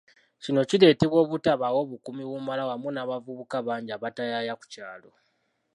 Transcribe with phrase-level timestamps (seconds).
[0.43, 5.11] Kino kireetebwa obutabaawo bukuumi bumala wamu n'abavubuka bangi abataayaaya ku kyalo.